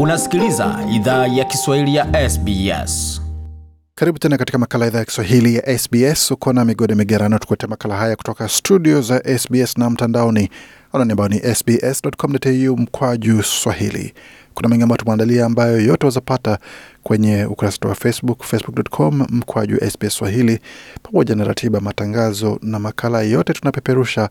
Unasikiliza 0.00 0.78
idhaa 0.94 1.26
ya 1.26 1.44
Kiswahili 1.44 1.94
ya 1.94 2.30
SBS. 2.30 3.22
Karibu 3.94 4.18
tena 4.18 4.38
katika 4.38 4.58
makala 4.58 4.86
idhaa 4.86 4.98
ya 4.98 5.04
Kiswahili 5.04 5.54
ya 5.54 5.78
SBS. 5.78 6.30
Uko 6.30 6.52
na 6.52 6.64
migode 6.64 6.94
migerano, 6.94 7.38
tukuletea 7.38 7.68
makala 7.68 7.96
haya 7.96 8.16
kutoka 8.16 8.48
studio 8.48 9.00
za 9.00 9.38
SBS 9.38 9.78
na 9.78 9.90
mtandaoni 9.90 10.50
anani 10.92 11.12
ambao 11.12 11.28
ni 11.28 11.38
sbs.com.au 11.54 12.76
mkwaju 12.76 13.42
swahili. 13.42 14.14
Kuna 14.54 14.68
mengi 14.68 14.82
ambayo 14.82 14.96
tumeandalia 14.96 15.46
ambayo 15.46 15.80
yote 15.80 16.06
wazapata 16.06 16.58
kwenye 17.02 17.44
ukurasa 17.44 17.88
wa 17.88 17.94
Facebook, 17.94 18.42
facebook.com 18.42 19.26
mkwaju 19.30 19.78
SBS 19.90 20.14
swahili, 20.14 20.60
pamoja 21.02 21.34
na 21.34 21.44
ratiba 21.44 21.80
matangazo 21.80 22.58
na 22.62 22.78
makala 22.78 23.22
yote 23.22 23.52
tunapeperusha 23.52 24.30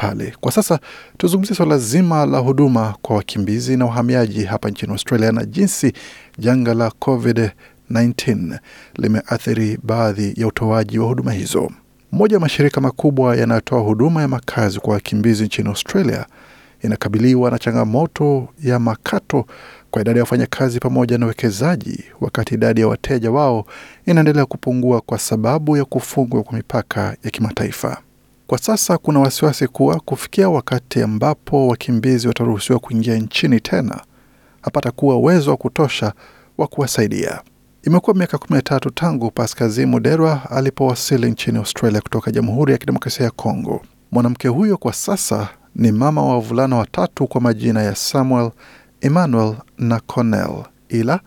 pale. 0.00 0.34
Kwa 0.40 0.52
sasa 0.52 0.78
tuzungumzie 1.18 1.56
swala 1.56 1.78
zima 1.78 2.26
la 2.26 2.38
huduma 2.38 2.94
kwa 3.02 3.16
wakimbizi 3.16 3.76
na 3.76 3.86
wahamiaji 3.86 4.44
hapa 4.44 4.70
nchini 4.70 4.92
Australia 4.92 5.32
na 5.32 5.44
jinsi 5.44 5.92
janga 6.38 6.74
la 6.74 6.88
COVID-19 6.88 8.58
limeathiri 8.96 9.78
baadhi 9.82 10.34
ya 10.36 10.46
utoaji 10.46 10.98
wa 10.98 11.06
huduma 11.06 11.32
hizo. 11.32 11.70
Moja 12.12 12.36
ya 12.36 12.40
mashirika 12.40 12.80
makubwa 12.80 13.36
yanayotoa 13.36 13.80
huduma 13.80 14.20
ya 14.22 14.28
makazi 14.28 14.80
kwa 14.80 14.94
wakimbizi 14.94 15.44
nchini 15.44 15.68
Australia 15.68 16.26
inakabiliwa 16.82 17.50
na 17.50 17.58
changamoto 17.58 18.48
ya 18.64 18.78
makato 18.78 19.46
kwa 19.90 20.02
idadi 20.02 20.18
ya 20.18 20.22
wafanyakazi 20.22 20.80
pamoja 20.80 21.18
na 21.18 21.26
uwekezaji, 21.26 22.04
wakati 22.20 22.54
idadi 22.54 22.80
ya 22.80 22.88
wateja 22.88 23.30
wao 23.30 23.66
inaendelea 24.06 24.46
kupungua 24.46 25.00
kwa 25.00 25.18
sababu 25.18 25.76
ya 25.76 25.84
kufungwa 25.84 26.42
kwa 26.42 26.56
mipaka 26.56 27.16
ya 27.24 27.30
kimataifa. 27.30 28.02
Kwa 28.50 28.58
sasa 28.58 28.98
kuna 28.98 29.20
wasiwasi 29.20 29.66
kuwa 29.68 30.00
kufikia 30.00 30.48
wakati 30.48 31.02
ambapo 31.02 31.68
wakimbizi 31.68 32.28
wataruhusiwa 32.28 32.78
kuingia 32.78 33.14
nchini 33.16 33.60
tena, 33.60 34.00
hapata 34.62 34.90
kuwa 34.90 35.16
uwezo 35.16 35.50
wa 35.50 35.56
kutosha 35.56 36.12
wa 36.58 36.66
kuwasaidia. 36.66 37.40
Imekuwa 37.82 38.16
miaka 38.16 38.38
kumi 38.38 38.56
na 38.56 38.62
tatu 38.62 38.90
tangu 38.90 39.30
Paskazi 39.30 39.86
Muderwa 39.86 40.50
alipowasili 40.50 41.30
nchini 41.30 41.58
Australia 41.58 42.00
kutoka 42.00 42.30
Jamhuri 42.30 42.72
ya 42.72 42.78
Kidemokrasia 42.78 43.24
ya 43.24 43.30
Kongo. 43.30 43.82
Mwanamke 44.12 44.48
huyo 44.48 44.76
kwa 44.76 44.92
sasa 44.92 45.48
ni 45.74 45.92
mama 45.92 46.22
wa 46.22 46.32
wavulana 46.34 46.76
watatu 46.76 47.26
kwa 47.26 47.40
majina 47.40 47.82
ya 47.82 47.94
Samuel, 47.94 48.50
Emmanuel 49.00 49.54
na 49.78 50.00
Cornell, 50.00 50.64
ila 50.88 51.20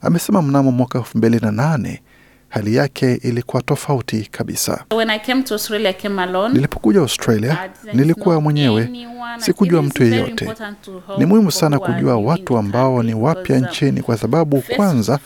amesema 0.00 0.42
mnamo 0.42 0.70
mwaka 0.72 0.98
elfu 0.98 1.18
mbili 1.18 1.38
na 1.40 1.50
nane 1.52 2.02
hali 2.52 2.74
yake 2.74 3.14
ilikuwa 3.14 3.62
tofauti 3.62 4.28
kabisa. 4.30 4.84
Australia. 5.50 5.94
Nilipokuja 6.52 7.00
Australia 7.00 7.70
nilikuwa 7.92 8.40
mwenyewe, 8.40 8.88
sikujua 9.38 9.82
mtu 9.82 10.04
yeyote. 10.04 10.48
Ni 11.18 11.26
muhimu 11.26 11.52
sana 11.52 11.78
kujua 11.78 12.16
watu 12.16 12.56
ambao 12.58 13.02
ni 13.02 13.14
wapya 13.14 13.56
uh, 13.58 13.62
nchini, 13.66 14.02
kwa 14.02 14.16
sababu 14.18 14.62
kwanza 14.76 15.18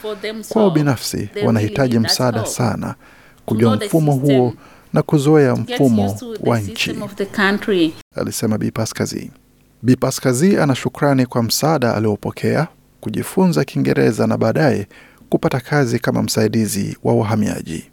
kwao 0.48 0.70
binafsi 0.70 1.28
wanahitaji 1.44 1.98
msaada 1.98 2.46
sana, 2.46 2.94
kujua 3.46 3.76
mfumo 3.76 4.12
huo 4.12 4.54
na 4.92 5.02
kuzoea 5.02 5.56
mfumo 5.56 6.18
wa 6.40 6.60
nchi, 6.60 6.96
alisema 8.16 8.58
Bi 8.58 8.70
Paskazi. 8.70 9.30
Bi 9.82 9.96
Paskazi 9.96 10.56
ana 10.58 10.74
shukrani 10.74 11.26
kwa 11.26 11.42
msaada 11.42 11.94
aliopokea, 11.94 12.68
kujifunza 13.00 13.64
Kiingereza 13.64 14.26
na 14.26 14.38
baadaye 14.38 14.86
kupata 15.36 15.60
kazi 15.60 15.98
kama 15.98 16.22
msaidizi 16.22 16.96
wa 17.04 17.14
wahamiaji. 17.14 17.84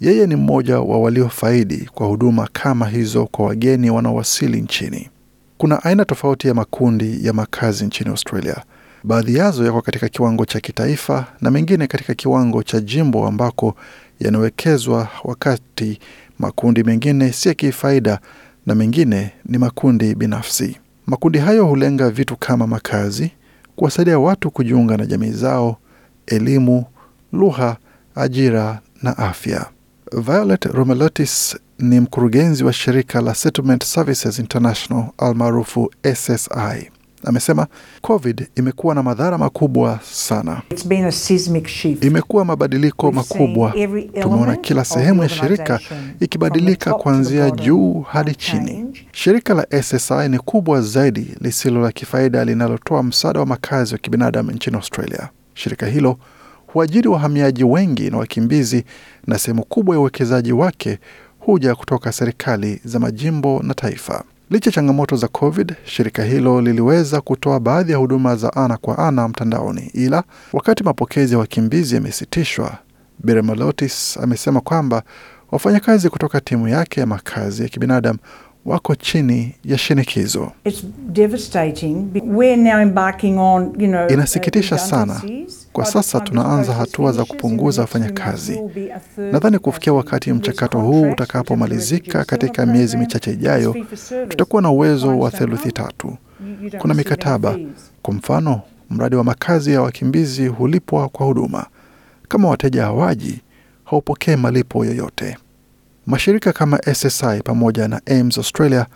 Yeye 0.00 0.26
ni 0.26 0.36
mmoja 0.36 0.80
wa 0.80 0.98
waliofaidi 1.00 1.88
kwa 1.94 2.06
huduma 2.06 2.48
kama 2.52 2.88
hizo 2.88 3.26
kwa 3.26 3.46
wageni 3.46 3.90
wanaowasili 3.90 4.60
nchini. 4.60 5.10
Kuna 5.58 5.84
aina 5.84 6.04
tofauti 6.04 6.48
ya 6.48 6.54
makundi 6.54 7.26
ya 7.26 7.32
makazi 7.32 7.84
nchini 7.86 8.10
Australia. 8.10 8.56
Baadhi 9.04 9.36
yazo 9.36 9.64
yako 9.66 9.82
katika 9.82 10.08
kiwango 10.08 10.44
cha 10.44 10.60
kitaifa 10.60 11.26
na 11.40 11.50
mengine 11.50 11.86
katika 11.86 12.14
kiwango 12.14 12.62
cha 12.62 12.80
jimbo 12.80 13.26
ambako 13.28 13.74
yanawekezwa, 14.20 15.08
wakati 15.24 15.98
makundi 16.38 16.82
mengine 16.84 17.32
si 17.32 17.48
ya 17.48 17.54
kifaida 17.54 18.18
na 18.66 18.74
mengine 18.74 19.30
ni 19.46 19.58
makundi 19.58 20.14
binafsi. 20.14 20.76
Makundi 21.06 21.38
hayo 21.38 21.66
hulenga 21.66 22.10
vitu 22.10 22.36
kama 22.36 22.66
makazi, 22.66 23.30
kuwasaidia 23.76 24.18
watu 24.18 24.50
kujiunga 24.50 24.96
na 24.96 25.06
jamii 25.06 25.30
zao, 25.30 25.76
elimu, 26.26 26.84
lugha, 27.32 27.76
ajira 28.14 28.80
na 29.02 29.18
afya. 29.18 29.66
Violet 30.12 30.64
Romelotis 30.64 31.56
ni 31.78 32.00
mkurugenzi 32.00 32.64
wa 32.64 32.72
shirika 32.72 33.20
la 33.20 33.34
Settlement 33.34 33.84
Services 33.84 34.38
International 34.38 35.04
almaarufu 35.18 35.90
SSI. 36.14 36.90
Amesema 37.24 37.66
COVID 38.02 38.46
imekuwa 38.56 38.94
na 38.94 39.02
madhara 39.02 39.38
makubwa 39.38 40.00
sana. 40.12 40.62
It's 40.70 40.86
been 40.86 41.04
a 41.04 41.12
seismic 41.12 41.66
shift. 41.68 42.04
Imekuwa 42.04 42.44
mabadiliko 42.44 43.06
We've 43.06 43.16
makubwa. 43.16 43.74
Tumeona 44.22 44.56
kila 44.56 44.84
sehemu 44.84 45.22
ya 45.22 45.28
shirika 45.28 45.80
ikibadilika 46.20 46.94
kuanzia 46.94 47.50
juu 47.50 48.00
hadi 48.00 48.34
chini. 48.34 48.86
Shirika 49.12 49.54
la 49.54 49.66
SSI 49.82 50.28
ni 50.28 50.38
kubwa 50.38 50.80
zaidi 50.82 51.34
lisilo 51.40 51.80
la 51.82 51.92
kifaida 51.92 52.44
linalotoa 52.44 53.02
msaada 53.02 53.40
wa 53.40 53.46
makazi 53.46 53.94
wa 53.94 53.98
kibinadamu 53.98 54.50
nchini 54.50 54.76
Australia. 54.76 55.28
Shirika 55.54 55.86
hilo 55.86 56.18
huajiri 56.66 57.08
wahamiaji 57.08 57.64
wengi 57.64 58.10
na 58.10 58.18
wakimbizi, 58.18 58.84
na 59.26 59.38
sehemu 59.38 59.64
kubwa 59.64 59.94
ya 59.96 60.00
uwekezaji 60.00 60.52
wake 60.52 60.98
huja 61.38 61.74
kutoka 61.74 62.12
serikali 62.12 62.80
za 62.84 62.98
majimbo 62.98 63.60
na 63.62 63.74
taifa. 63.74 64.24
Licha 64.50 64.70
ya 64.70 64.74
changamoto 64.74 65.16
za 65.16 65.28
COVID, 65.28 65.74
shirika 65.84 66.24
hilo 66.24 66.60
liliweza 66.60 67.20
kutoa 67.20 67.60
baadhi 67.60 67.92
ya 67.92 67.98
huduma 67.98 68.36
za 68.36 68.52
ana 68.56 68.76
kwa 68.76 68.98
ana 68.98 69.28
mtandaoni, 69.28 69.90
ila 69.94 70.22
wakati 70.52 70.84
mapokezi 70.84 71.32
ya 71.32 71.38
wakimbizi 71.38 71.94
yamesitishwa, 71.94 72.78
Biremalotis 73.18 74.16
amesema 74.22 74.60
kwamba 74.60 75.02
wafanyakazi 75.50 76.08
kutoka 76.10 76.40
timu 76.40 76.68
yake 76.68 77.00
ya 77.00 77.06
makazi 77.06 77.62
ya 77.62 77.68
kibinadamu 77.68 78.18
wako 78.64 78.94
chini 78.94 79.54
ya 79.64 79.78
shinikizo. 79.78 80.52
It's 80.64 80.84
devastating. 81.08 82.06
We're 82.24 82.56
now 82.62 82.80
embarking 82.80 83.38
on, 83.38 83.62
you 83.78 83.88
know, 83.88 84.06
Inasikitisha 84.08 84.74
uh, 84.74 84.80
sana. 84.80 85.22
Kwa 85.72 85.84
sasa 85.86 86.20
tunaanza 86.20 86.72
hatua 86.74 87.12
za 87.12 87.24
kupunguza 87.24 87.82
wafanyakazi. 87.82 88.60
Nadhani 89.32 89.58
kufikia 89.58 89.92
wakati 89.92 90.32
mchakato 90.32 90.78
huu 90.80 91.02
utakapomalizika 91.12 92.24
katika 92.24 92.66
miezi 92.66 92.96
michache 92.96 93.30
ijayo, 93.32 93.76
tutakuwa 94.28 94.62
na 94.62 94.70
uwezo 94.70 95.18
wa 95.18 95.30
theluthi 95.30 95.72
tatu. 95.72 96.16
Kuna 96.78 96.94
mikataba. 96.94 97.58
Kwa 98.02 98.14
mfano, 98.14 98.60
mradi 98.90 99.16
wa 99.16 99.24
makazi 99.24 99.72
ya 99.72 99.82
wakimbizi 99.82 100.46
hulipwa 100.46 101.08
kwa 101.08 101.26
huduma. 101.26 101.66
Kama 102.28 102.48
wateja 102.48 102.82
hawaji, 102.84 103.40
haupokee 103.84 104.36
malipo 104.36 104.84
yoyote. 104.84 105.36
Mashirika 106.06 106.52
kama 106.52 106.78
SSI 106.94 107.42
pamoja 107.44 107.88
na 107.88 108.00
AIMS 108.06 108.38
Australia 108.38 108.86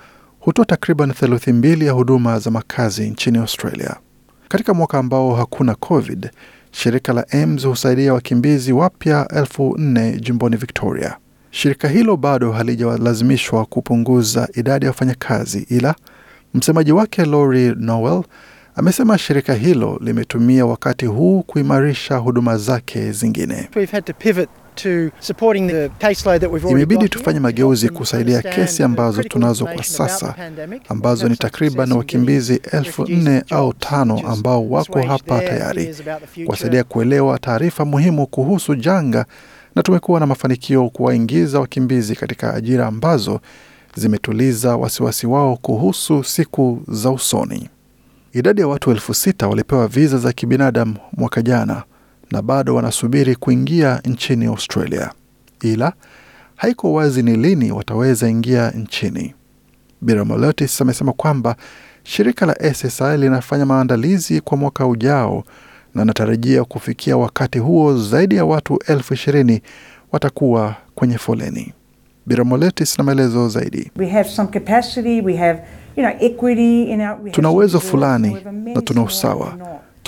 hutoa 0.40 0.64
takriban 0.64 1.12
theluthi 1.12 1.52
mbili 1.52 1.86
ya 1.86 1.92
huduma 1.92 2.38
za 2.38 2.50
makazi 2.50 3.10
nchini 3.10 3.38
Australia. 3.38 3.96
Katika 4.48 4.74
mwaka 4.74 4.98
ambao 4.98 5.34
hakuna 5.34 5.74
COVID, 5.74 6.30
shirika 6.70 7.12
la 7.12 7.26
AIMS 7.30 7.66
husaidia 7.66 8.14
wakimbizi 8.14 8.72
wapya 8.72 9.28
elfu 9.36 9.74
nne 9.78 10.12
jimboni 10.20 10.56
Victoria. 10.56 11.16
Shirika 11.50 11.88
hilo 11.88 12.16
bado 12.16 12.52
halijalazimishwa 12.52 13.64
kupunguza 13.66 14.48
idadi 14.54 14.84
ya 14.84 14.90
wafanyakazi, 14.90 15.66
ila 15.70 15.94
msemaji 16.54 16.92
wake 16.92 17.24
Lori 17.24 17.74
Nowell 17.78 18.22
amesema 18.74 19.18
shirika 19.18 19.54
hilo 19.54 19.98
limetumia 20.02 20.66
wakati 20.66 21.06
huu 21.06 21.42
kuimarisha 21.42 22.16
huduma 22.16 22.58
zake 22.58 23.12
zingine. 23.12 23.68
We've 23.76 23.92
had 23.92 24.02
to 24.06 24.12
pivot 24.12 24.48
to 24.78 25.10
supporting 25.20 25.66
the 25.68 25.88
caseload 25.98 26.40
that 26.40 26.50
we've 26.50 26.64
already 26.64 26.82
Imebidi 26.82 27.08
tufanye 27.08 27.40
mageuzi 27.40 27.88
kusaidia 27.88 28.42
kesi 28.42 28.82
ambazo 28.82 29.22
tunazo 29.22 29.64
kwa 29.66 29.82
sasa, 29.84 30.34
ambazo 30.88 31.28
ni 31.28 31.36
takriban 31.36 31.92
wakimbizi 31.92 32.60
elfu 32.72 33.04
nne 33.08 33.42
au 33.50 33.72
tano 33.72 34.20
ambao 34.28 34.70
wako 34.70 35.02
hapa 35.02 35.40
tayari, 35.40 35.94
kuwasaidia 36.44 36.84
kuelewa 36.84 37.38
taarifa 37.38 37.84
muhimu 37.84 38.26
kuhusu 38.26 38.74
janga, 38.74 39.26
na 39.74 39.82
tumekuwa 39.82 40.20
na 40.20 40.26
mafanikio 40.26 40.88
kuwaingiza 40.88 41.60
wakimbizi 41.60 42.16
katika 42.16 42.54
ajira 42.54 42.86
ambazo 42.86 43.40
zimetuliza 43.96 44.76
wasiwasi 44.76 45.26
wao 45.26 45.56
kuhusu 45.56 46.24
siku 46.24 46.82
za 46.88 47.10
usoni. 47.10 47.68
Idadi 48.32 48.60
ya 48.60 48.68
watu 48.68 48.90
elfu 48.90 49.14
sita 49.14 49.48
walipewa 49.48 49.88
viza 49.88 50.18
za 50.18 50.32
kibinadamu 50.32 50.96
mwaka 51.12 51.42
jana 51.42 51.82
na 52.30 52.42
bado 52.42 52.74
wanasubiri 52.74 53.36
kuingia 53.36 54.00
nchini 54.04 54.46
Australia, 54.46 55.12
ila 55.62 55.92
haiko 56.56 56.92
wazi 56.92 57.22
ni 57.22 57.36
lini 57.36 57.72
wataweza 57.72 58.28
ingia 58.28 58.70
nchini. 58.70 59.34
Biramolotis 60.00 60.80
amesema 60.80 61.12
kwamba 61.12 61.56
shirika 62.02 62.46
la 62.46 62.74
SSI 62.74 63.16
linafanya 63.16 63.66
maandalizi 63.66 64.40
kwa 64.40 64.56
mwaka 64.56 64.86
ujao 64.86 65.44
na 65.94 66.02
anatarajia 66.02 66.64
kufikia 66.64 67.16
wakati 67.16 67.58
huo 67.58 67.98
zaidi 67.98 68.36
ya 68.36 68.44
watu 68.44 68.78
elfu 68.86 69.14
ishirini 69.14 69.62
watakuwa 70.12 70.76
kwenye 70.94 71.18
foleni. 71.18 71.72
Biramoletis 72.26 72.98
na 72.98 73.04
maelezo 73.04 73.48
zaidi. 73.48 73.90
We 73.96 74.08
have 74.08 74.28
some 74.28 74.48
capacity, 74.48 75.20
we 75.20 75.36
have, 75.36 75.60
you 75.96 76.02
know, 76.04 76.12
equity 76.20 76.82
in 76.82 77.00
our, 77.00 77.18
we 77.24 77.30
Tuna 77.30 77.50
uwezo 77.50 77.80
fulani 77.80 78.36
na 78.74 78.82
tuna 78.82 79.02
usawa. 79.02 79.56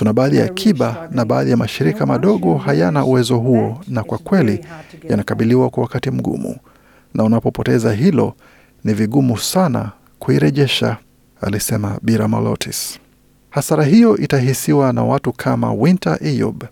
Tuna 0.01 0.13
baadhi 0.13 0.37
ya 0.37 0.45
akiba 0.45 1.09
na 1.11 1.25
baadhi 1.25 1.51
ya 1.51 1.57
mashirika 1.57 2.05
madogo 2.05 2.55
hayana 2.57 3.05
uwezo 3.05 3.37
huo, 3.37 3.81
na 3.87 4.03
kwa 4.03 4.17
kweli 4.17 4.65
yanakabiliwa 5.09 5.69
kwa 5.69 5.83
wakati 5.83 6.11
mgumu, 6.11 6.55
na 7.13 7.23
unapopoteza 7.23 7.93
hilo 7.93 8.33
ni 8.83 8.93
vigumu 8.93 9.37
sana 9.37 9.91
kuirejesha, 10.19 10.97
alisema 11.41 11.99
Biramalotis. 12.01 12.99
Hasara 13.49 13.83
hiyo 13.83 14.17
itahisiwa 14.17 14.93
na 14.93 15.03
watu 15.03 15.33
kama 15.33 15.73
Winter 15.73 16.17
Eyob. 16.21 16.63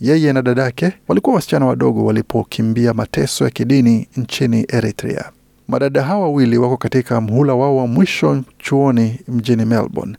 Yeye 0.00 0.32
na 0.32 0.42
dadake 0.42 0.92
walikuwa 1.08 1.36
wasichana 1.36 1.66
wadogo 1.66 2.04
walipokimbia 2.04 2.94
mateso 2.94 3.44
ya 3.44 3.50
kidini 3.50 4.08
nchini 4.16 4.66
Eritrea. 4.68 5.24
Madada 5.68 6.02
hawa 6.02 6.20
wawili 6.20 6.58
wako 6.58 6.76
katika 6.76 7.20
mhula 7.20 7.54
wao 7.54 7.76
wa 7.76 7.86
mwisho 7.86 8.42
chuoni 8.58 9.20
mjini 9.28 9.64
Melbourne 9.64 10.16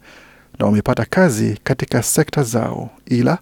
na 0.60 0.66
wamepata 0.66 1.06
kazi 1.06 1.60
katika 1.64 2.04
sekta 2.04 2.44
zao, 2.44 2.90
ila 3.06 3.38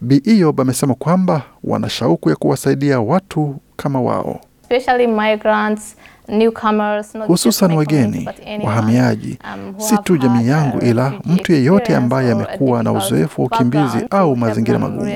Bi 0.00 0.44
amesema 0.58 0.94
kwamba 0.94 1.42
wana 1.64 1.88
shauku 1.88 2.30
ya 2.30 2.36
kuwasaidia 2.36 3.00
watu 3.00 3.56
kama 3.76 4.00
wao, 4.00 4.40
especially 4.62 5.06
migrants, 5.06 5.96
newcomers, 6.28 7.14
not 7.14 7.28
just 7.28 7.44
hususan 7.44 7.72
wageni, 7.72 8.28
wahamiaji, 8.64 9.38
um, 9.54 9.74
si 9.80 9.98
tu 9.98 10.16
jamii 10.16 10.48
yangu, 10.48 10.78
ila 10.78 11.12
mtu 11.24 11.52
yeyote 11.52 11.96
ambaye 11.96 12.32
amekuwa 12.32 12.82
na 12.82 12.92
uzoefu 12.92 13.40
wa 13.42 13.46
ukimbizi 13.46 14.06
au 14.10 14.36
mazingira 14.36 14.78
magumu, 14.78 15.12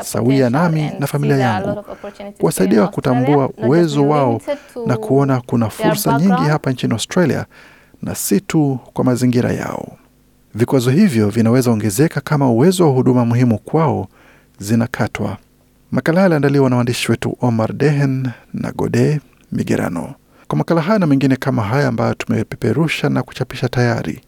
sawia 0.00 0.50
nami 0.50 0.90
na 0.98 1.06
familia 1.06 1.36
yangu, 1.38 1.84
kuwasaidia 2.38 2.86
kutambua 2.86 3.50
uwezo 3.58 4.08
wao 4.08 4.40
na 4.86 4.96
kuona 4.96 5.40
kuna 5.40 5.70
fursa 5.70 6.18
nyingi 6.18 6.42
hapa 6.48 6.70
nchini 6.70 6.92
Australia 6.92 7.46
na 8.02 8.14
si 8.14 8.40
tu 8.40 8.78
kwa 8.92 9.04
mazingira 9.04 9.52
yao. 9.52 9.99
Vikwazo 10.54 10.90
hivyo 10.90 11.28
vinaweza 11.28 11.70
ongezeka 11.70 12.20
kama 12.20 12.50
uwezo 12.50 12.86
wa 12.86 12.92
huduma 12.92 13.24
muhimu 13.24 13.58
kwao 13.58 14.08
zinakatwa. 14.58 15.36
Makala 15.90 16.20
yaliandaliwa 16.20 16.70
na 16.70 16.76
waandishi 16.76 17.10
wetu 17.10 17.36
Omar 17.40 17.72
Dehen 17.72 18.28
na 18.54 18.72
Gode 18.72 19.20
Migerano. 19.52 20.14
Kwa 20.48 20.58
makala 20.58 20.80
haya 20.80 20.98
na 20.98 21.06
mengine 21.06 21.36
kama 21.36 21.62
haya 21.62 21.88
ambayo 21.88 22.14
tumepeperusha 22.14 23.08
na 23.08 23.22
kuchapisha 23.22 23.68
tayari, 23.68 24.20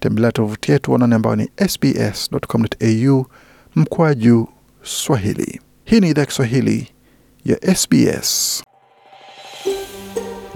tembelea 0.00 0.32
tovuti 0.32 0.72
yetu 0.72 0.92
wanane 0.92 1.14
ambayo 1.14 1.36
ni 1.36 1.48
sbs.com.au 1.68 3.26
mkwaju 3.76 4.48
Swahili. 4.82 5.60
Hii 5.84 6.00
ni 6.00 6.10
idhaa 6.10 6.24
Kiswahili 6.26 6.88
ya 7.44 7.74
SBS. 7.76 8.62